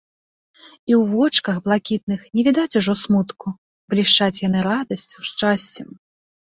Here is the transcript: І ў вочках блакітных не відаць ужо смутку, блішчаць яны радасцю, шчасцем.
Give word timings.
І 0.89 0.93
ў 0.97 1.11
вочках 1.11 1.59
блакітных 1.67 2.19
не 2.39 2.47
відаць 2.49 2.77
ужо 2.81 2.93
смутку, 3.05 3.47
блішчаць 3.95 4.35
яны 4.49 4.59
радасцю, 4.71 5.17
шчасцем. 5.33 5.89